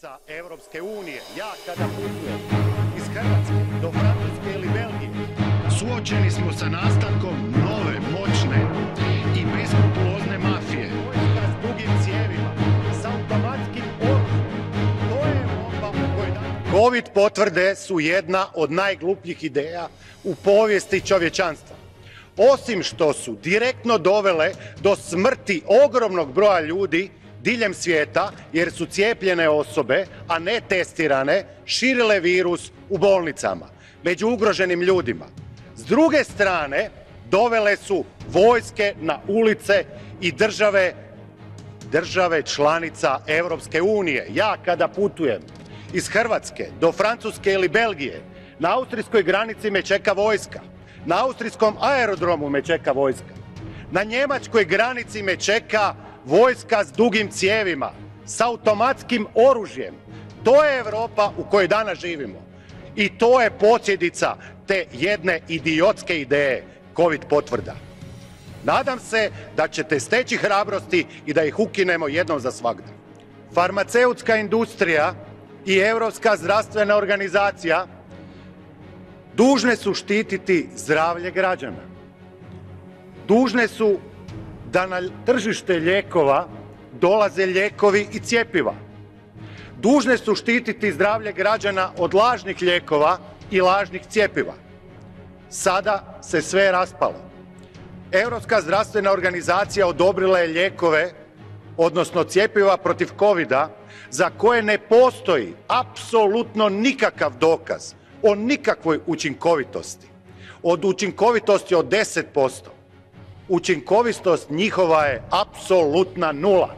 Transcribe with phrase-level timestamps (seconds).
[0.00, 2.40] članica Europske unije, ja kada putujem
[2.96, 5.10] iz Hrvatske do Francuske ili Belgije,
[5.78, 8.60] Suočeni smo sa nastankom nove, moćne
[9.36, 10.90] i beskrupulozne mafije.
[11.06, 12.52] vojska s dugim cijevima,
[13.00, 14.46] s automatskim oružjem,
[15.10, 16.72] to je danas...
[16.72, 19.88] Covid potvrde su jedna od najglupljih ideja
[20.24, 21.76] u povijesti čovječanstva.
[22.36, 24.52] Osim što su direktno dovele
[24.82, 27.10] do smrti ogromnog broja ljudi
[27.42, 33.66] diljem svijeta jer su cijepljene osobe, a ne testirane, širile virus u bolnicama
[34.02, 35.26] među ugroženim ljudima.
[35.76, 36.90] S druge strane,
[37.30, 39.84] dovele su vojske na ulice
[40.20, 40.94] i države
[41.92, 44.26] države članica Europske unije.
[44.34, 45.42] Ja kada putujem
[45.92, 48.22] iz Hrvatske do Francuske ili Belgije,
[48.58, 50.60] na austrijskoj granici me čeka vojska,
[51.06, 53.34] na austrijskom aerodromu me čeka vojska,
[53.90, 55.94] na njemačkoj granici me čeka
[56.26, 57.92] vojska s dugim cijevima,
[58.26, 59.94] s automatskim oružjem.
[60.44, 62.46] To je Europa u kojoj danas živimo.
[62.96, 66.64] I to je posljedica te jedne idiotske ideje
[66.96, 67.74] COVID potvrda.
[68.64, 72.88] Nadam se da ćete steći hrabrosti i da ih ukinemo jednom za svagda.
[73.54, 75.14] Farmaceutska industrija
[75.66, 77.86] i Europska zdravstvena organizacija
[79.34, 81.82] dužne su štititi zdravlje građana.
[83.28, 83.98] Dužne su
[84.76, 86.48] da na tržište lijekova
[87.00, 88.74] dolaze lijekovi i cjepiva.
[89.80, 93.18] Dužne su štititi zdravlje građana od lažnih lijekova
[93.50, 94.54] i lažnih cjepiva.
[95.50, 97.14] Sada se sve raspalo.
[98.12, 101.12] Europska zdravstvena organizacija odobrila je lijekove,
[101.76, 103.70] odnosno cjepiva protiv covida,
[104.10, 110.06] za koje ne postoji apsolutno nikakav dokaz o nikakvoj učinkovitosti.
[110.62, 112.75] Od učinkovitosti od 10%.
[113.48, 116.76] Učinkovitost njihova je apsolutna nula.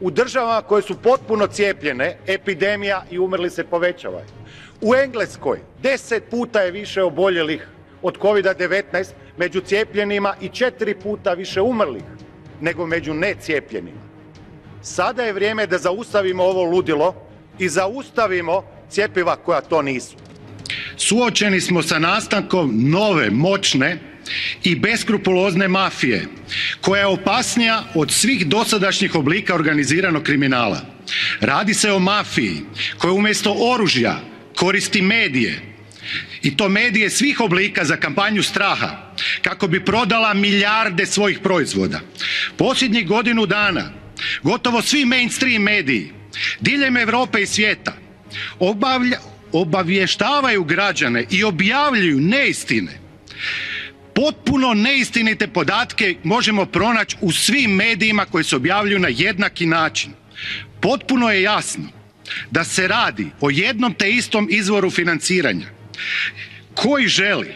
[0.00, 4.24] U državama koje su potpuno cijepljene, epidemija i umrli se povećavaju.
[4.80, 7.68] U Engleskoj 10 puta je više oboljelih
[8.02, 9.04] od COVID-19
[9.36, 12.02] među cijepljenima i četiri puta više umrlih
[12.60, 14.00] nego među necijepljenima.
[14.82, 17.14] Sada je vrijeme da zaustavimo ovo ludilo
[17.58, 20.16] i zaustavimo cjepiva koja to nisu.
[20.96, 23.98] Suočeni smo sa nastankom nove, moćne
[24.64, 26.26] i beskrupulozne mafije
[26.80, 30.80] koja je opasnija od svih dosadašnjih oblika organiziranog kriminala.
[31.40, 32.60] Radi se o mafiji
[32.98, 34.20] koja umjesto oružja
[34.56, 35.60] koristi medije
[36.42, 42.00] i to medije svih oblika za kampanju straha kako bi prodala milijarde svojih proizvoda.
[42.56, 43.92] Posljednjih godinu dana
[44.42, 46.12] gotovo svi mainstream mediji
[46.60, 47.96] diljem Europe i svijeta
[48.58, 49.18] obavlja,
[49.52, 53.00] obavještavaju građane i objavljuju neistine.
[54.14, 60.12] Potpuno neistinite podatke možemo pronaći u svim medijima koji se objavljuju na jednaki način.
[60.80, 61.84] Potpuno je jasno
[62.50, 65.66] da se radi o jednom te istom izvoru financiranja
[66.74, 67.54] koji želi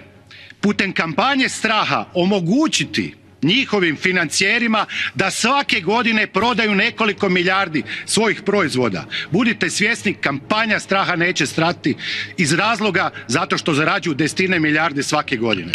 [0.60, 9.04] putem kampanje straha omogućiti njihovim financijerima da svake godine prodaju nekoliko milijardi svojih proizvoda.
[9.30, 11.94] Budite svjesni, kampanja straha neće strati
[12.36, 15.72] iz razloga zato što zarađuju desetine milijardi svake godine.